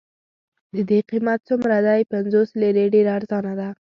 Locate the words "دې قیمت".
0.89-1.39